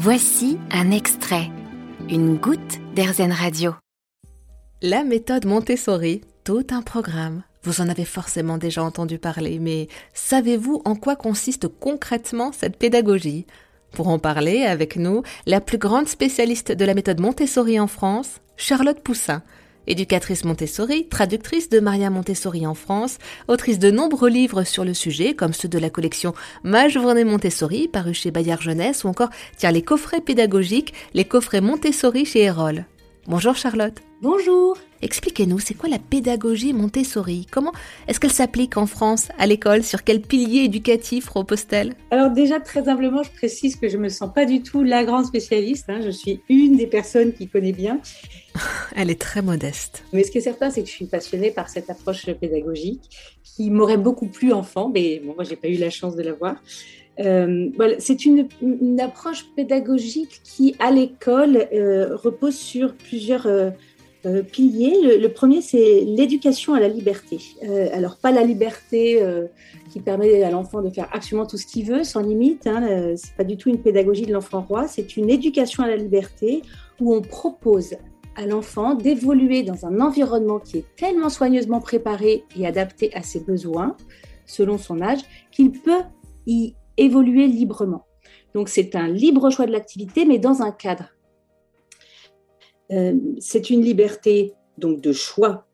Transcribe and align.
Voici 0.00 0.58
un 0.70 0.92
extrait, 0.92 1.50
une 2.08 2.36
goutte 2.36 2.78
d'Airzen 2.94 3.32
Radio. 3.32 3.74
La 4.80 5.02
méthode 5.02 5.44
Montessori, 5.44 6.20
tout 6.44 6.64
un 6.70 6.82
programme. 6.82 7.42
Vous 7.64 7.80
en 7.80 7.88
avez 7.88 8.04
forcément 8.04 8.58
déjà 8.58 8.84
entendu 8.84 9.18
parler, 9.18 9.58
mais 9.58 9.88
savez-vous 10.14 10.82
en 10.84 10.94
quoi 10.94 11.16
consiste 11.16 11.66
concrètement 11.66 12.52
cette 12.52 12.76
pédagogie? 12.76 13.44
Pour 13.90 14.06
en 14.06 14.20
parler 14.20 14.62
avec 14.62 14.94
nous, 14.94 15.24
la 15.46 15.60
plus 15.60 15.78
grande 15.78 16.06
spécialiste 16.06 16.70
de 16.70 16.84
la 16.84 16.94
méthode 16.94 17.18
Montessori 17.18 17.80
en 17.80 17.88
France, 17.88 18.40
Charlotte 18.56 19.00
Poussin, 19.00 19.42
éducatrice 19.88 20.44
Montessori, 20.44 21.08
traductrice 21.08 21.68
de 21.68 21.80
Maria 21.80 22.10
Montessori 22.10 22.66
en 22.66 22.74
France, 22.74 23.18
autrice 23.48 23.78
de 23.78 23.90
nombreux 23.90 24.28
livres 24.28 24.62
sur 24.62 24.84
le 24.84 24.94
sujet, 24.94 25.34
comme 25.34 25.52
ceux 25.52 25.68
de 25.68 25.78
la 25.78 25.90
collection 25.90 26.34
Ma 26.62 26.88
journée 26.88 27.24
Montessori, 27.24 27.88
paru 27.88 28.14
chez 28.14 28.30
Bayard 28.30 28.62
Jeunesse, 28.62 29.04
ou 29.04 29.08
encore, 29.08 29.30
tiens, 29.56 29.72
les 29.72 29.82
coffrets 29.82 30.20
pédagogiques, 30.20 30.94
les 31.14 31.24
coffrets 31.24 31.60
Montessori 31.60 32.24
chez 32.24 32.42
Erol. 32.42 32.84
Bonjour 33.26 33.56
Charlotte. 33.56 34.00
Bonjour. 34.22 34.76
Expliquez-nous, 35.00 35.60
c'est 35.60 35.74
quoi 35.74 35.88
la 35.88 35.98
pédagogie 35.98 36.72
Montessori? 36.72 37.46
Comment 37.50 37.72
est-ce 38.08 38.18
qu'elle 38.18 38.32
s'applique 38.32 38.76
en 38.76 38.86
France, 38.86 39.28
à 39.38 39.46
l'école? 39.46 39.84
Sur 39.84 40.02
quel 40.02 40.20
pilier 40.20 40.64
éducatif 40.64 41.28
repose-t-elle? 41.28 41.94
Alors 42.10 42.30
déjà, 42.30 42.58
très 42.58 42.88
humblement, 42.88 43.22
je 43.22 43.30
précise 43.30 43.76
que 43.76 43.88
je 43.88 43.96
ne 43.96 44.02
me 44.02 44.08
sens 44.08 44.32
pas 44.34 44.44
du 44.44 44.62
tout 44.62 44.82
la 44.82 45.04
grande 45.04 45.24
spécialiste. 45.24 45.84
Hein. 45.88 46.00
Je 46.04 46.10
suis 46.10 46.40
une 46.48 46.76
des 46.76 46.88
personnes 46.88 47.32
qui 47.32 47.46
connaît 47.46 47.72
bien. 47.72 48.00
Elle 48.96 49.10
est 49.10 49.20
très 49.20 49.40
modeste. 49.40 50.02
Mais 50.12 50.24
ce 50.24 50.32
qui 50.32 50.38
est 50.38 50.42
certain, 50.42 50.70
c'est 50.70 50.82
que 50.82 50.88
je 50.88 50.94
suis 50.94 51.06
passionnée 51.06 51.52
par 51.52 51.68
cette 51.68 51.90
approche 51.90 52.26
pédagogique 52.32 53.02
qui 53.44 53.70
m'aurait 53.70 53.98
beaucoup 53.98 54.26
plu 54.26 54.52
enfant, 54.52 54.90
mais 54.92 55.20
bon, 55.24 55.34
moi, 55.34 55.44
j'ai 55.44 55.56
pas 55.56 55.68
eu 55.68 55.76
la 55.76 55.90
chance 55.90 56.16
de 56.16 56.22
l'avoir. 56.22 56.56
Euh, 57.20 57.70
voilà, 57.76 57.96
c'est 57.98 58.24
une, 58.24 58.48
approche 59.00 59.46
pédagogique 59.56 60.40
qui, 60.44 60.76
à 60.78 60.90
l'école, 60.90 61.68
euh, 61.72 62.16
repose 62.16 62.56
sur 62.56 62.94
plusieurs 62.94 63.46
euh, 63.46 63.70
euh, 64.26 64.42
piliers. 64.42 65.16
Le, 65.18 65.28
premier, 65.28 65.60
c'est 65.62 66.00
l'éducation 66.00 66.74
à 66.74 66.80
la 66.80 66.88
liberté. 66.88 67.38
Euh, 67.62 67.88
alors, 67.92 68.16
pas 68.16 68.32
la 68.32 68.42
liberté 68.42 69.22
euh, 69.22 69.46
qui 69.92 70.00
permet 70.00 70.42
à 70.42 70.50
l'enfant 70.50 70.82
de 70.82 70.90
faire 70.90 71.08
absolument 71.12 71.46
tout 71.46 71.56
ce 71.56 71.66
qu'il 71.66 71.86
veut, 71.86 72.02
sans 72.02 72.20
limite. 72.20 72.66
Hein, 72.66 73.14
c'est 73.16 73.34
pas 73.36 73.44
du 73.44 73.56
tout 73.56 73.68
une 73.68 73.80
pédagogie 73.80 74.26
de 74.26 74.32
l'enfant 74.32 74.62
roi. 74.62 74.88
C'est 74.88 75.16
une 75.16 75.30
éducation 75.30 75.84
à 75.84 75.86
la 75.86 75.96
liberté 75.96 76.62
où 77.00 77.14
on 77.14 77.20
propose 77.20 77.94
à 78.34 78.46
l'enfant 78.46 78.94
d'évoluer 78.94 79.62
dans 79.62 79.86
un 79.86 80.00
environnement 80.00 80.58
qui 80.58 80.78
est 80.78 80.96
tellement 80.96 81.28
soigneusement 81.28 81.80
préparé 81.80 82.44
et 82.56 82.66
adapté 82.66 83.14
à 83.14 83.22
ses 83.22 83.40
besoins, 83.40 83.96
selon 84.46 84.78
son 84.78 85.00
âge, 85.00 85.20
qu'il 85.52 85.70
peut 85.70 86.02
y 86.46 86.74
évoluer 86.96 87.46
librement. 87.46 88.04
Donc, 88.54 88.68
c'est 88.68 88.96
un 88.96 89.06
libre 89.06 89.50
choix 89.50 89.66
de 89.66 89.72
l'activité, 89.72 90.24
mais 90.24 90.38
dans 90.38 90.62
un 90.62 90.72
cadre 90.72 91.10
euh, 92.92 93.14
c'est 93.38 93.70
une 93.70 93.82
liberté 93.82 94.52
donc 94.78 95.00
de 95.00 95.12
choix 95.12 95.66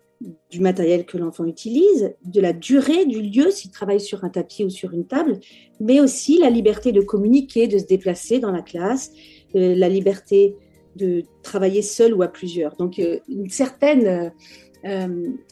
du 0.50 0.60
matériel 0.60 1.04
que 1.04 1.18
l'enfant 1.18 1.44
utilise, 1.44 2.14
de 2.24 2.40
la 2.40 2.52
durée 2.52 3.04
du 3.04 3.20
lieu 3.20 3.50
s'il 3.50 3.70
travaille 3.70 4.00
sur 4.00 4.24
un 4.24 4.30
tapis 4.30 4.64
ou 4.64 4.70
sur 4.70 4.94
une 4.94 5.06
table, 5.06 5.38
mais 5.80 6.00
aussi 6.00 6.38
la 6.38 6.50
liberté 6.50 6.92
de 6.92 7.02
communiquer, 7.02 7.68
de 7.68 7.78
se 7.78 7.84
déplacer 7.84 8.38
dans 8.38 8.50
la 8.50 8.62
classe, 8.62 9.12
euh, 9.54 9.74
la 9.74 9.88
liberté 9.88 10.56
de 10.96 11.24
travailler 11.42 11.82
seul 11.82 12.14
ou 12.14 12.22
à 12.22 12.28
plusieurs. 12.28 12.76
Donc 12.76 12.98
euh, 12.98 13.18
une 13.28 13.50
certaine 13.50 14.32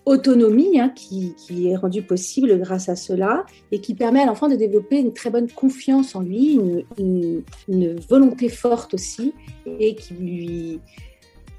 autonomie 0.05 0.79
hein, 0.79 0.91
qui, 0.91 1.35
est 1.67 1.75
rendue 1.75 2.03
possible 2.03 2.59
grâce 2.59 2.91
à 2.91 2.97
cela 2.97 3.47
et 3.71 3.81
qui 3.81 3.95
permet 3.95 4.21
à 4.21 4.27
l'enfant 4.27 4.47
de 4.47 4.57
développer 4.57 4.99
une 4.99 5.15
très 5.15 5.31
bonne 5.31 5.51
confiance 5.51 6.15
en 6.15 6.21
lui, 6.21 6.61
une 6.99 7.97
volonté 8.11 8.51
forte 8.51 8.93
aussi 8.93 9.33
et 9.67 9.95
qui 9.95 10.13
lui 10.13 10.81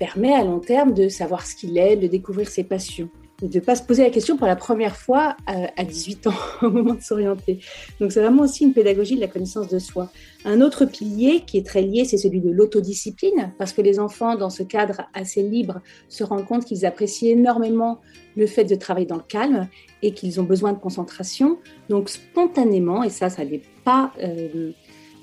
permet 0.04 0.34
à 0.34 0.44
long 0.44 0.60
terme 0.60 0.94
de 0.94 1.08
savoir 1.08 1.46
ce 1.46 1.56
qu'il 1.56 1.78
est, 1.78 1.96
de 1.96 2.08
découvrir 2.08 2.50
ses 2.50 2.66
passions 2.66 3.10
et 3.42 3.48
de 3.48 3.58
ne 3.58 3.64
pas 3.64 3.76
se 3.76 3.84
poser 3.84 4.04
la 4.04 4.10
question 4.10 4.36
pour 4.36 4.48
la 4.48 4.58
première 4.58 4.98
fois 4.98 5.38
euh, 5.50 5.66
à, 5.78 5.84
18 5.86 6.28
ans 6.28 6.34
au 6.62 6.70
moment 6.70 6.94
de 6.94 7.02
s'orienter. 7.02 7.60
Donc 8.02 8.12
c'est 8.12 8.22
vraiment 8.22 8.44
aussi 8.44 8.66
une 8.66 8.74
pédagogie 8.74 9.16
de 9.16 9.22
la 9.22 9.30
connaissance 9.30 9.70
de 9.70 9.80
soi. 9.80 10.10
Un 10.44 10.60
autre 10.60 10.84
pilier 10.84 11.44
qui 11.48 11.58
est 11.58 11.66
très 11.66 11.82
lié, 11.82 12.04
c'est 12.04 12.18
celui 12.18 12.42
de 12.42 12.52
l'autodiscipline, 12.52 13.54
parce 13.58 13.72
que 13.72 13.82
les 13.82 13.98
enfants, 13.98 14.36
dans 14.36 14.50
ce 14.50 14.64
cadre 14.64 15.04
assez 15.14 15.42
libre, 15.42 15.80
se 16.10 16.26
rendent 16.26 16.46
compte 16.46 16.66
qu'ils 16.66 16.86
apprécient 16.86 17.32
énormément 17.32 18.02
le 18.36 18.46
fait 18.46 18.66
de 18.66 18.76
travailler 18.76 19.06
dans 19.06 19.16
le 19.16 19.24
calme 19.28 19.70
et 20.02 20.14
qu'ils 20.14 20.42
ont 20.42 20.44
besoin 20.44 20.74
de 20.74 20.80
concentration. 20.80 21.60
Donc 21.88 22.10
spontanément, 22.10 23.04
et 23.04 23.10
ça, 23.10 23.30
ça 23.30 23.46
n'est 23.46 23.62
pas... 23.86 24.12
Euh, 24.22 24.72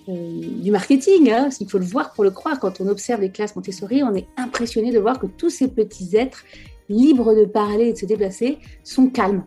euh, 0.08 0.40
du 0.62 0.70
marketing. 0.70 1.30
Hein. 1.30 1.48
Il 1.60 1.68
faut 1.68 1.78
le 1.78 1.84
voir 1.84 2.12
pour 2.12 2.24
le 2.24 2.30
croire. 2.30 2.58
Quand 2.58 2.80
on 2.80 2.88
observe 2.88 3.20
les 3.20 3.30
classes 3.30 3.54
Montessori, 3.56 4.02
on 4.02 4.14
est 4.14 4.26
impressionné 4.36 4.92
de 4.92 4.98
voir 4.98 5.18
que 5.18 5.26
tous 5.26 5.50
ces 5.50 5.68
petits 5.68 6.16
êtres 6.16 6.44
libres 6.88 7.34
de 7.34 7.44
parler 7.44 7.88
et 7.88 7.92
de 7.92 7.98
se 7.98 8.06
déplacer 8.06 8.58
sont 8.82 9.08
calmes. 9.08 9.44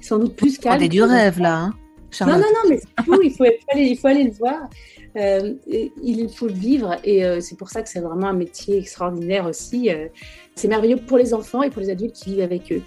Sans 0.00 0.18
doute 0.18 0.36
plus 0.36 0.58
calmes. 0.58 0.80
On 0.80 0.84
est 0.84 0.88
du 0.88 1.02
rêve 1.02 1.40
là. 1.40 1.56
Hein, 1.64 1.74
non, 2.20 2.32
non, 2.34 2.38
non, 2.38 2.70
mais 2.70 2.78
c'est 2.78 3.04
tout. 3.04 3.20
Il 3.22 3.32
faut, 3.32 3.44
aller, 3.44 3.84
il 3.84 3.98
faut 3.98 4.06
aller 4.06 4.24
le 4.24 4.30
voir. 4.30 4.68
Euh, 5.16 5.54
il 5.66 6.28
faut 6.28 6.46
le 6.46 6.52
vivre 6.52 6.96
et 7.02 7.24
euh, 7.24 7.40
c'est 7.40 7.56
pour 7.56 7.70
ça 7.70 7.82
que 7.82 7.88
c'est 7.88 8.00
vraiment 8.00 8.28
un 8.28 8.34
métier 8.34 8.78
extraordinaire 8.78 9.46
aussi. 9.46 9.90
c'est 10.54 10.68
merveilleux 10.68 10.98
pour 10.98 11.18
les 11.18 11.34
enfants 11.34 11.62
et 11.62 11.70
pour 11.70 11.80
les 11.82 11.90
adultes 11.90 12.14
qui 12.14 12.30
vivent 12.30 12.42
avec 12.42 12.70
eux. 12.72 12.82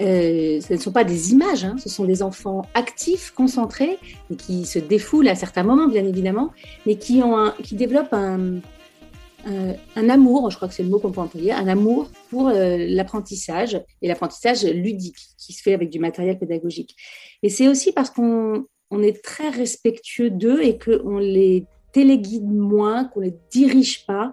Euh, 0.00 0.60
ce 0.60 0.74
ne 0.74 0.78
sont 0.78 0.92
pas 0.92 1.04
des 1.04 1.32
images, 1.32 1.64
hein. 1.64 1.76
ce 1.78 1.88
sont 1.88 2.04
des 2.04 2.22
enfants 2.22 2.62
actifs, 2.74 3.32
concentrés, 3.32 3.98
qui 4.36 4.64
se 4.64 4.78
défoulent 4.78 5.28
à 5.28 5.34
certains 5.34 5.64
moments, 5.64 5.88
bien 5.88 6.04
évidemment, 6.04 6.52
mais 6.86 6.96
qui, 6.96 7.22
ont 7.22 7.52
qui 7.62 7.74
développent 7.74 8.12
un, 8.12 8.60
amour, 9.96 10.50
je 10.50 10.56
crois 10.56 10.68
que 10.68 10.74
c'est 10.74 10.82
le 10.82 10.88
mot 10.88 10.98
qu'on 10.98 11.10
peut 11.10 11.20
employer, 11.20 11.52
un 11.52 11.68
amour 11.68 12.10
pour 12.30 12.48
euh, 12.48 12.76
l'apprentissage, 12.78 13.80
et 14.02 14.08
l'apprentissage 14.08 14.64
ludique, 14.64 15.18
qui 15.36 15.52
se 15.52 15.62
fait 15.62 15.74
avec 15.74 15.90
du 15.90 15.98
matériel 15.98 16.38
pédagogique. 16.38 16.94
Et 17.42 17.48
c'est 17.48 17.66
aussi 17.66 17.92
parce 17.92 18.10
qu'on 18.10 18.66
on 18.90 19.02
est 19.02 19.22
très 19.22 19.48
respectueux 19.50 20.30
d'eux 20.30 20.62
et 20.62 20.78
qu'on 20.78 21.18
les 21.18 21.66
téléguide 21.92 22.48
moins, 22.48 23.04
qu'on 23.04 23.20
les 23.20 23.34
dirige 23.50 24.06
pas. 24.06 24.30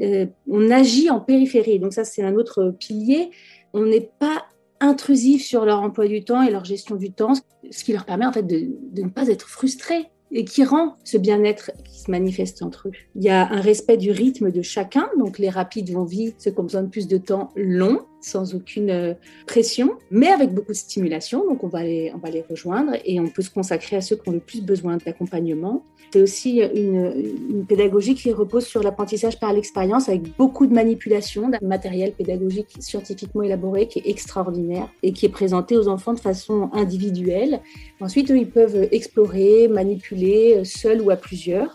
Euh, 0.00 0.26
on 0.48 0.70
agit 0.70 1.10
en 1.10 1.20
périphérie. 1.20 1.78
Donc 1.78 1.92
ça, 1.92 2.04
c'est 2.04 2.22
un 2.22 2.34
autre 2.34 2.74
pilier. 2.78 3.30
On 3.72 3.86
n'est 3.86 4.10
pas 4.18 4.44
intrusifs 4.80 5.44
sur 5.44 5.64
leur 5.64 5.80
emploi 5.80 6.06
du 6.08 6.24
temps 6.24 6.42
et 6.42 6.50
leur 6.50 6.64
gestion 6.64 6.96
du 6.96 7.12
temps, 7.12 7.34
ce 7.70 7.84
qui 7.84 7.92
leur 7.92 8.04
permet 8.04 8.26
en 8.26 8.32
fait 8.32 8.42
de, 8.42 8.68
ne 9.02 9.08
pas 9.08 9.28
être 9.28 9.48
frustrés 9.48 10.10
et 10.32 10.44
qui 10.44 10.64
rend 10.64 10.96
ce 11.04 11.18
bien-être 11.18 11.72
qui 11.84 12.00
se 12.00 12.10
manifeste 12.10 12.62
entre 12.62 12.88
eux. 12.88 12.92
Il 13.16 13.22
y 13.22 13.30
a 13.30 13.50
un 13.50 13.60
respect 13.60 13.96
du 13.96 14.10
rythme 14.10 14.50
de 14.50 14.62
chacun, 14.62 15.08
donc 15.18 15.38
les 15.38 15.50
rapides 15.50 15.90
vont 15.90 16.04
vite, 16.04 16.36
ceux 16.38 16.52
qui 16.52 16.60
ont 16.60 16.64
besoin 16.64 16.82
de 16.82 16.88
plus 16.88 17.08
de 17.08 17.18
temps 17.18 17.50
long, 17.56 18.00
sans 18.20 18.54
aucune 18.54 18.90
euh, 18.90 19.14
pression, 19.46 19.96
mais 20.10 20.28
avec 20.28 20.52
beaucoup 20.52 20.72
de 20.72 20.76
stimulation, 20.76 21.46
donc 21.46 21.64
on 21.64 21.68
va 21.68 21.82
les, 21.82 22.12
on 22.14 22.18
va 22.18 22.30
les 22.30 22.42
rejoindre 22.42 22.92
et 23.04 23.20
on 23.20 23.28
peut 23.28 23.42
se 23.42 23.50
consacrer 23.50 23.96
à 23.96 24.00
ceux 24.00 24.16
qui 24.16 24.28
ont 24.28 24.32
le 24.32 24.40
plus 24.40 24.62
besoin 24.62 24.98
d'accompagnement. 24.98 25.84
C'est 26.12 26.22
aussi 26.22 26.60
une, 26.60 27.64
pédagogie 27.68 28.16
qui 28.16 28.32
repose 28.32 28.66
sur 28.66 28.82
l'apprentissage 28.82 29.38
par 29.38 29.52
l'expérience 29.52 30.08
avec 30.08 30.36
beaucoup 30.36 30.66
de 30.66 30.74
manipulation 30.74 31.48
d'un 31.48 31.58
matériel 31.62 32.12
pédagogique 32.12 32.66
scientifiquement 32.80 33.42
élaboré 33.42 33.86
qui 33.86 34.00
est 34.00 34.08
extraordinaire 34.08 34.88
et 35.04 35.12
qui 35.12 35.26
est 35.26 35.30
présenté 35.30 35.76
aux 35.76 35.86
enfants 35.86 36.14
de 36.14 36.20
façon 36.20 36.68
individuelle. 36.72 37.60
Ensuite, 38.00 38.30
eux, 38.32 38.38
ils 38.38 38.50
peuvent 38.50 38.88
explorer, 38.90 39.68
manipuler 39.68 40.56
euh, 40.58 40.64
seuls 40.64 41.00
ou 41.00 41.10
à 41.10 41.16
plusieurs. 41.16 41.72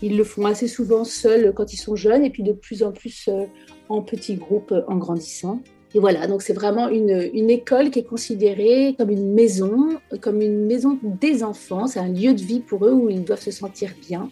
Ils 0.00 0.16
le 0.16 0.24
font 0.24 0.46
assez 0.46 0.68
souvent 0.68 1.04
seuls 1.04 1.52
quand 1.54 1.72
ils 1.72 1.78
sont 1.78 1.96
jeunes 1.96 2.24
et 2.24 2.30
puis 2.30 2.42
de 2.42 2.52
plus 2.52 2.82
en 2.82 2.92
plus 2.92 3.28
euh, 3.28 3.44
en 3.88 4.00
petits 4.00 4.36
groupes 4.36 4.74
en 4.88 4.96
grandissant. 4.96 5.60
Et 5.94 5.98
voilà, 5.98 6.26
donc 6.26 6.42
c'est 6.42 6.52
vraiment 6.52 6.88
une, 6.88 7.30
une, 7.32 7.48
école 7.48 7.90
qui 7.90 8.00
est 8.00 8.04
considérée 8.04 8.94
comme 8.98 9.10
une 9.10 9.32
maison, 9.32 9.98
comme 10.20 10.42
une 10.42 10.66
maison 10.66 10.98
des 11.02 11.42
enfants. 11.42 11.86
C'est 11.86 12.00
un 12.00 12.08
lieu 12.08 12.34
de 12.34 12.42
vie 12.42 12.60
pour 12.60 12.84
eux 12.84 12.92
où 12.92 13.08
ils 13.08 13.24
doivent 13.24 13.40
se 13.40 13.50
sentir 13.50 13.92
bien, 14.06 14.28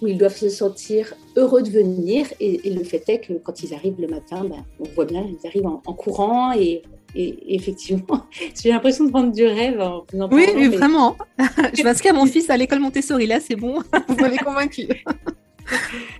où 0.00 0.06
ils 0.06 0.16
doivent 0.16 0.36
se 0.36 0.48
sentir 0.48 1.12
heureux 1.36 1.62
de 1.62 1.70
venir. 1.70 2.26
Et, 2.40 2.70
le 2.70 2.84
fait 2.84 3.02
est 3.08 3.18
que 3.18 3.34
quand 3.34 3.62
ils 3.62 3.74
arrivent 3.74 4.00
le 4.00 4.08
matin, 4.08 4.44
ben, 4.44 4.64
on 4.80 4.84
voit 4.94 5.04
bien, 5.04 5.26
ils 5.28 5.46
arrivent 5.46 5.66
en, 5.66 5.92
courant 5.92 6.52
et, 6.52 6.82
et, 7.14 7.54
effectivement, 7.54 8.24
j'ai 8.62 8.70
l'impression 8.70 9.04
de 9.04 9.10
vendre 9.10 9.32
du 9.32 9.44
rêve 9.44 9.80
en 9.80 10.04
faisant 10.10 10.28
Oui, 10.32 10.46
mais 10.54 10.68
vraiment. 10.68 11.16
Je 11.74 11.82
m'inscris 11.82 12.08
à 12.08 12.12
mon 12.12 12.26
fils 12.26 12.48
à 12.48 12.56
l'école 12.56 12.78
Montessori, 12.78 13.26
là, 13.26 13.40
c'est 13.40 13.56
bon. 13.56 13.82
Vous 14.08 14.16
m'avez 14.16 14.38
convaincu. 14.38 14.88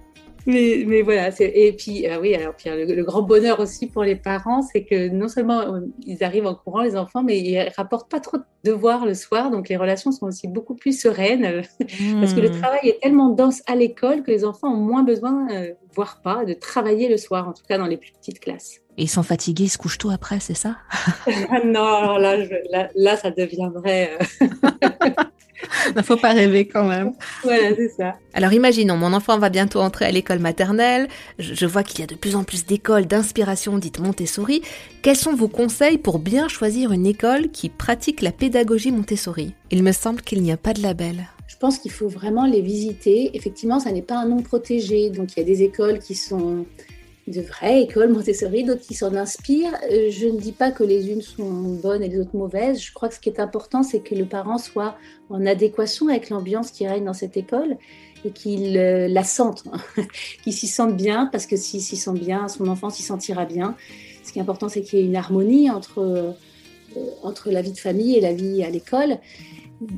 mais, 0.47 0.85
mais 0.87 1.03
voilà, 1.03 1.31
et 1.41 1.73
puis 1.73 2.07
ah 2.07 2.21
oui, 2.21 2.35
alors 2.35 2.55
puis 2.55 2.71
le, 2.71 3.03
grand 3.03 3.23
bonheur 3.23 3.61
aussi 3.61 3.87
pour 3.87 4.03
les 4.03 4.17
parents, 4.17 4.63
c'est 4.63 4.85
que 4.85 5.09
non 5.09 5.29
seulement 5.29 5.61
euh, 5.61 5.81
ils 6.07 6.23
arrivent 6.23 6.47
en 6.47 6.55
courant 6.55 6.83
les 6.83 6.97
enfants, 6.97 7.23
mais 7.23 7.39
ils 7.39 7.69
rapportent 7.77 8.11
pas 8.11 8.21
trop 8.21 8.39
de 8.39 8.45
devoirs 8.65 9.07
le 9.07 9.15
soir, 9.15 9.51
donc 9.51 9.69
les 9.69 9.77
relations 9.77 10.13
sont 10.13 10.27
aussi 10.27 10.49
beaucoup 10.49 10.75
plus 10.75 10.99
sereines, 10.99 11.63
parce 12.21 12.35
que 12.35 12.41
le 12.41 12.51
hmm. 12.51 12.61
travail 12.61 12.89
est 12.89 13.01
tellement 13.03 13.31
dense 13.31 13.63
à 13.67 13.75
l'école 13.75 14.23
que 14.23 14.31
les 14.31 14.45
enfants 14.45 14.69
ont 14.69 14.81
moins 14.81 15.03
besoin, 15.03 15.49
euh, 15.51 15.73
voire 15.95 16.21
pas, 16.23 16.45
de 16.45 16.53
travailler 16.55 17.09
le 17.09 17.17
soir, 17.17 17.49
en 17.49 17.53
tout 17.53 17.65
cas 17.69 17.79
dans 17.79 17.87
les 17.87 17.97
plus 17.97 18.13
petites 18.13 18.41
classes. 18.41 18.81
Et 18.97 19.05
ils 19.05 19.09
sont 19.09 19.25
fatigués, 19.25 19.65
ils 19.65 19.69
se 19.69 19.79
couchent 19.79 19.99
tôt 19.99 20.11
après, 20.11 20.39
c'est 20.41 20.55
ça? 20.55 20.77
Non, 21.65 21.85
alors 21.85 22.19
là, 22.19 22.37
là, 22.71 22.91
là, 22.95 23.17
ça 23.17 23.31
deviendrait. 23.31 24.19
Il 25.91 25.93
ne 25.97 26.03
faut 26.03 26.17
pas 26.17 26.33
rêver 26.33 26.67
quand 26.67 26.85
même. 26.85 27.13
Voilà, 27.43 27.75
c'est 27.77 27.89
ça. 27.89 28.15
Alors 28.33 28.53
imaginons, 28.53 28.97
mon 28.97 29.13
enfant 29.13 29.39
va 29.39 29.49
bientôt 29.49 29.81
entrer 29.81 30.07
à 30.07 30.11
l'école 30.11 30.39
maternelle. 30.39 31.09
Je, 31.39 31.67
vois 31.67 31.83
qu'il 31.83 32.01
y 32.01 32.03
a 32.03 32.07
de 32.07 32.15
plus 32.15 32.37
en 32.37 32.45
plus 32.45 32.67
d'écoles 32.67 33.07
d'inspiration 33.07 33.79
dites 33.79 34.01
Montessori. 34.01 34.63
Quels 35.03 35.17
sont 35.17 35.35
vos 35.35 35.49
conseils 35.49 35.99
pour 35.99 36.19
bien 36.19 36.49
choisir 36.49 36.93
une 36.93 37.07
école 37.07 37.51
qui 37.51 37.69
pratique 37.69 38.23
la 38.23 38.33
pédagogie 38.33 38.93
Montessori? 38.93 39.55
Il 39.71 39.83
me 39.83 39.93
semble 39.93 40.23
qu'il 40.23 40.43
n'y 40.43 40.53
a 40.53 40.57
pas 40.57 40.73
de 40.73 40.83
label. 40.83 41.29
Je 41.47 41.57
pense 41.57 41.79
qu'il 41.79 41.93
faut 41.93 42.09
vraiment 42.09 42.47
les 42.47 42.61
visiter. 42.61 43.31
Effectivement, 43.35 43.81
ça 43.81 43.93
n'est 43.93 44.03
pas 44.03 44.17
un 44.17 44.27
nom 44.27 44.43
protégé. 44.43 45.11
Donc 45.11 45.33
il 45.33 45.41
y 45.41 45.43
a 45.43 45.47
des 45.47 45.63
écoles 45.63 45.99
qui 45.99 46.15
sont 46.15 46.67
de 47.27 47.41
vraies 47.41 47.83
écoles 47.83 48.13
Montessori, 48.13 48.65
d'autres 48.65 48.83
qui 48.83 48.95
s'en 48.95 49.15
inspirent. 49.15 49.75
Euh, 49.91 50.11
je 50.11 50.27
ne 50.27 50.39
dis 50.39 50.53
pas 50.53 50.71
que 50.71 50.85
les 50.85 51.11
unes 51.11 51.23
sont 51.23 51.75
bonnes 51.83 52.03
et 52.03 52.09
les 52.09 52.21
autres 52.21 52.37
mauvaises. 52.37 52.83
Je 52.83 52.93
crois 52.93 53.09
que 53.09 53.15
ce 53.15 53.21
qui 53.21 53.31
est 53.31 53.41
important, 53.41 53.83
c'est 53.83 54.01
que 54.01 54.15
le 54.15 54.27
parent 54.27 54.59
soit 54.59 54.97
en 55.31 55.47
adéquation 55.47 56.09
avec 56.09 56.29
l'ambiance 56.29 56.71
qui 56.71 56.87
règne 56.87 57.05
dans 57.05 57.15
cette 57.15 57.37
école 57.37 57.77
et 58.25 58.31
qu'il 58.31 58.77
euh, 58.77 59.09
la 59.09 59.25
sente, 59.25 59.65
qu'il 60.45 60.53
s'y 60.53 60.67
sente 60.67 60.97
bien, 60.97 61.29
parce 61.33 61.47
que 61.47 61.57
s'il 61.57 61.81
s'y 61.81 61.97
sent 61.97 62.13
bien, 62.15 62.49
son 62.49 62.69
enfant 62.69 62.91
s'y 62.91 63.03
sentira 63.03 63.47
bien. 63.47 63.75
Ce 64.23 64.33
qui 64.33 64.39
est 64.39 64.43
important, 64.43 64.69
c'est 64.69 64.83
qu'il 64.83 64.99
y 64.99 65.03
ait 65.03 65.07
une 65.07 65.17
harmonie 65.17 65.71
entre, 65.71 66.01
euh, 66.01 66.33
entre 67.23 67.51
la 67.51 67.63
vie 67.63 67.73
de 67.73 67.79
famille 67.79 68.17
et 68.17 68.21
la 68.21 68.33
vie 68.33 68.63
à 68.63 68.71
l'école. 68.71 69.19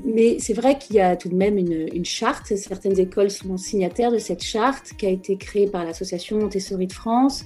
Mais 0.04 0.38
c'est 0.38 0.54
vrai 0.54 0.78
qu'il 0.78 0.96
y 0.96 1.00
a 1.00 1.16
tout 1.16 1.28
de 1.28 1.34
même 1.34 1.58
une, 1.58 2.04
charte. 2.04 2.54
Certaines 2.56 2.98
écoles 2.98 3.30
sont 3.30 3.56
signataires 3.56 4.10
de 4.10 4.18
cette 4.18 4.42
charte 4.42 4.92
qui 4.98 5.06
a 5.06 5.10
été 5.10 5.36
créée 5.36 5.66
par 5.66 5.84
l'Association 5.84 6.38
Montessori 6.38 6.86
de 6.86 6.92
France, 6.92 7.44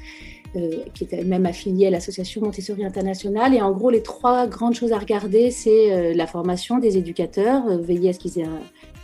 euh, 0.56 0.84
qui 0.94 1.04
est 1.04 1.12
elle-même 1.12 1.46
affiliée 1.46 1.88
à 1.88 1.90
l'Association 1.90 2.40
Montessori 2.42 2.84
Internationale. 2.84 3.54
Et 3.54 3.60
en 3.60 3.72
gros, 3.72 3.90
les 3.90 4.02
trois 4.02 4.46
grandes 4.46 4.74
choses 4.74 4.92
à 4.92 4.98
regarder, 4.98 5.50
c'est 5.50 5.92
euh, 5.92 6.14
la 6.14 6.26
formation 6.26 6.78
des 6.78 6.96
éducateurs, 6.96 7.66
euh, 7.68 7.78
veiller 7.78 8.10
à 8.10 8.12
ce 8.12 8.18
qu'ils 8.20 8.38
aient 8.38 8.46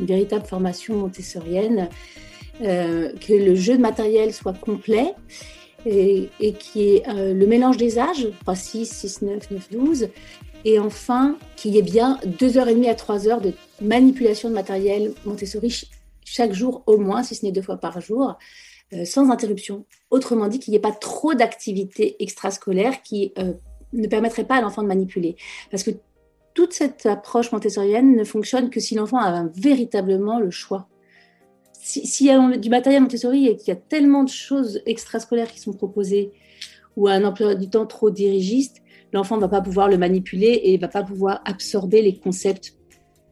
une 0.00 0.06
véritable 0.06 0.46
formation 0.46 0.96
montessorienne, 0.96 1.88
que 2.58 3.32
le 3.32 3.54
jeu 3.54 3.76
de 3.76 3.82
matériel 3.82 4.32
soit 4.32 4.54
complet. 4.54 5.14
Et, 5.88 6.30
et 6.40 6.52
qui 6.52 6.96
est 6.96 7.04
le 7.06 7.46
mélange 7.46 7.76
des 7.76 7.96
âges, 8.00 8.26
3, 8.40 8.56
6, 8.56 8.86
6, 8.86 9.22
9, 9.22 9.50
9, 9.52 9.70
12, 9.70 10.08
et 10.66 10.80
enfin, 10.80 11.38
qu'il 11.54 11.76
y 11.76 11.78
ait 11.78 11.82
bien 11.82 12.18
deux 12.24 12.58
heures 12.58 12.66
et 12.66 12.74
demie 12.74 12.88
à 12.88 12.96
trois 12.96 13.28
heures 13.28 13.40
de 13.40 13.52
manipulation 13.80 14.48
de 14.48 14.54
matériel 14.54 15.14
Montessori 15.24 15.88
chaque 16.24 16.52
jour 16.52 16.82
au 16.86 16.98
moins, 16.98 17.22
si 17.22 17.36
ce 17.36 17.46
n'est 17.46 17.52
deux 17.52 17.62
fois 17.62 17.76
par 17.76 18.00
jour, 18.00 18.36
euh, 18.92 19.04
sans 19.04 19.30
interruption. 19.30 19.84
Autrement 20.10 20.48
dit, 20.48 20.58
qu'il 20.58 20.72
n'y 20.72 20.78
ait 20.78 20.80
pas 20.80 20.90
trop 20.90 21.34
d'activités 21.34 22.16
extrascolaires 22.18 23.00
qui 23.02 23.32
euh, 23.38 23.52
ne 23.92 24.08
permettraient 24.08 24.42
pas 24.44 24.56
à 24.56 24.60
l'enfant 24.60 24.82
de 24.82 24.88
manipuler. 24.88 25.36
Parce 25.70 25.84
que 25.84 25.92
toute 26.52 26.72
cette 26.72 27.06
approche 27.06 27.52
montessorienne 27.52 28.16
ne 28.16 28.24
fonctionne 28.24 28.68
que 28.68 28.80
si 28.80 28.96
l'enfant 28.96 29.18
a 29.18 29.46
véritablement 29.54 30.40
le 30.40 30.50
choix. 30.50 30.88
S'il 31.74 32.26
y 32.26 32.30
a 32.30 32.56
du 32.56 32.70
matériel 32.70 33.02
Montessori 33.02 33.46
et 33.46 33.56
qu'il 33.56 33.68
y 33.68 33.70
a 33.70 33.76
tellement 33.76 34.24
de 34.24 34.30
choses 34.30 34.82
extrascolaires 34.84 35.52
qui 35.52 35.60
sont 35.60 35.74
proposées, 35.74 36.32
ou 36.96 37.08
un 37.08 37.24
emploi 37.24 37.54
du 37.54 37.68
temps 37.68 37.86
trop 37.86 38.10
dirigiste, 38.10 38.82
l'enfant 39.12 39.36
ne 39.36 39.42
va 39.42 39.48
pas 39.48 39.60
pouvoir 39.60 39.88
le 39.88 39.98
manipuler 39.98 40.60
et 40.64 40.76
ne 40.76 40.80
va 40.80 40.88
pas 40.88 41.02
pouvoir 41.02 41.40
absorber 41.44 42.02
les 42.02 42.18
concepts 42.18 42.74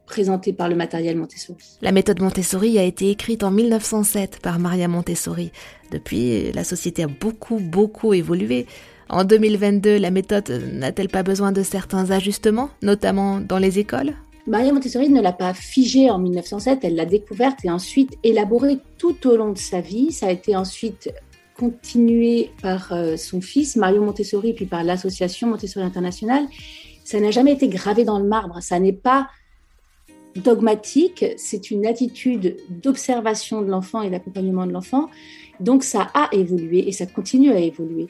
présentés 0.06 0.52
par 0.52 0.68
le 0.68 0.74
matériel 0.74 1.16
Montessori. 1.16 1.64
La 1.80 1.92
méthode 1.92 2.20
Montessori 2.20 2.78
a 2.78 2.82
été 2.82 3.10
écrite 3.10 3.42
en 3.42 3.50
1907 3.50 4.40
par 4.42 4.58
Maria 4.58 4.88
Montessori. 4.88 5.50
Depuis, 5.90 6.52
la 6.52 6.64
société 6.64 7.04
a 7.04 7.06
beaucoup, 7.06 7.58
beaucoup 7.58 8.12
évolué. 8.12 8.66
En 9.08 9.24
2022, 9.24 9.98
la 9.98 10.10
méthode 10.10 10.50
n'a-t-elle 10.72 11.08
pas 11.08 11.22
besoin 11.22 11.52
de 11.52 11.62
certains 11.62 12.10
ajustements, 12.10 12.70
notamment 12.82 13.40
dans 13.40 13.58
les 13.58 13.78
écoles? 13.78 14.14
Maria 14.46 14.74
Montessori 14.74 15.08
ne 15.08 15.22
l'a 15.22 15.32
pas 15.32 15.54
figée 15.54 16.10
en 16.10 16.18
1907, 16.18 16.80
elle 16.82 16.96
l'a 16.96 17.06
découverte 17.06 17.64
et 17.64 17.70
ensuite 17.70 18.18
élaborée 18.22 18.78
tout 18.98 19.26
au 19.26 19.36
long 19.36 19.52
de 19.52 19.58
sa 19.58 19.80
vie. 19.80 20.12
Ça 20.12 20.26
a 20.26 20.30
été 20.30 20.54
ensuite 20.54 21.10
continué 21.56 22.50
par 22.62 22.92
euh, 22.92 23.16
son 23.16 23.40
fils, 23.40 23.76
Mario 23.76 24.02
Montessori, 24.02 24.52
puis 24.52 24.66
par 24.66 24.82
l'association 24.82 25.48
Montessori 25.48 25.84
Internationale, 25.84 26.46
ça 27.04 27.20
n'a 27.20 27.30
jamais 27.30 27.52
été 27.52 27.68
gravé 27.68 28.04
dans 28.04 28.18
le 28.18 28.26
marbre. 28.26 28.62
Ça 28.62 28.78
n'est 28.80 28.92
pas 28.92 29.28
dogmatique, 30.36 31.24
c'est 31.36 31.70
une 31.70 31.86
attitude 31.86 32.56
d'observation 32.68 33.62
de 33.62 33.70
l'enfant 33.70 34.02
et 34.02 34.10
d'accompagnement 34.10 34.66
de 34.66 34.72
l'enfant. 34.72 35.08
Donc 35.60 35.84
ça 35.84 36.10
a 36.14 36.28
évolué 36.32 36.88
et 36.88 36.92
ça 36.92 37.06
continue 37.06 37.52
à 37.52 37.60
évoluer. 37.60 38.08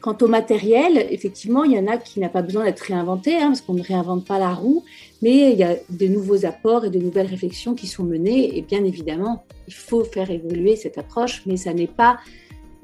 Quant 0.00 0.16
au 0.20 0.28
matériel, 0.28 1.06
effectivement, 1.10 1.64
il 1.64 1.72
y 1.72 1.78
en 1.78 1.86
a 1.86 1.96
qui 1.96 2.20
n'a 2.20 2.28
pas 2.28 2.42
besoin 2.42 2.64
d'être 2.64 2.80
réinventé, 2.80 3.36
hein, 3.36 3.48
parce 3.48 3.60
qu'on 3.60 3.74
ne 3.74 3.82
réinvente 3.82 4.24
pas 4.24 4.38
la 4.38 4.54
roue, 4.54 4.84
mais 5.20 5.52
il 5.52 5.58
y 5.58 5.64
a 5.64 5.74
de 5.90 6.06
nouveaux 6.06 6.46
apports 6.46 6.84
et 6.84 6.90
de 6.90 6.98
nouvelles 6.98 7.26
réflexions 7.26 7.74
qui 7.74 7.86
sont 7.86 8.04
menées. 8.04 8.56
Et 8.56 8.62
bien 8.62 8.84
évidemment, 8.84 9.44
il 9.66 9.74
faut 9.74 10.04
faire 10.04 10.30
évoluer 10.30 10.76
cette 10.76 10.96
approche, 10.96 11.42
mais 11.44 11.56
ça 11.56 11.74
n'est 11.74 11.86
pas 11.88 12.18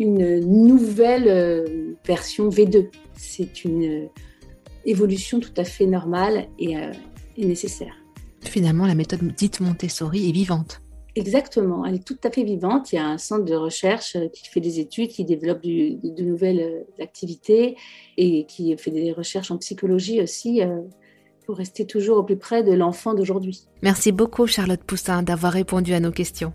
une 0.03 0.41
nouvelle 0.41 1.29
euh, 1.29 1.95
version 2.05 2.49
V2. 2.49 2.89
C'est 3.15 3.65
une 3.65 3.85
euh, 3.85 4.07
évolution 4.85 5.41
tout 5.41 5.55
à 5.57 5.65
fait 5.65 5.87
normale 5.87 6.49
euh, 6.61 6.93
et, 7.37 7.47
nécessaire. 7.47 7.95
Finalement, 8.41 8.87
la 8.87 8.95
méthode 8.95 9.21
dite 9.35 9.61
Montessori 9.61 10.29
est 10.29 10.33
vivante. 10.33 10.81
Exactement, 11.15 11.85
elle 11.85 11.97
est 11.97 12.05
tout 12.05 12.17
à 12.25 12.31
fait 12.31 12.43
vivante. 12.43 12.93
Il 12.93 12.97
y 12.97 12.99
a 12.99 13.07
un 13.07 13.19
centre 13.19 13.45
de 13.45 13.55
recherche 13.55 14.17
qui 14.33 14.49
fait 14.49 14.61
des 14.61 14.81
études, 14.81 15.11
qui 15.11 15.27
développe 15.27 15.63
de 15.63 16.23
nouvelles 16.23 16.87
activités 17.01 17.77
et 18.17 18.47
qui 18.47 18.75
fait 18.79 18.91
des 18.91 19.13
recherches 19.13 19.51
en 19.51 19.59
psychologie 19.59 20.23
aussi 20.23 20.63
pour 21.45 21.59
rester 21.59 21.87
toujours 21.87 22.17
au 22.17 22.23
plus 22.23 22.39
près 22.39 22.63
de 22.63 22.73
l'enfant 22.73 23.13
d'aujourd'hui. 23.13 23.67
Merci 23.83 24.11
beaucoup 24.11 24.47
Charlotte 24.47 24.83
Poussin 24.83 25.23
d'avoir 25.23 25.53
répondu 25.53 25.93
à 25.93 26.01
nos 26.01 26.13
questions. 26.13 26.55